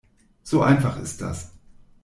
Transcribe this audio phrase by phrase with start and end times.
[0.41, 1.51] So einfach ist das.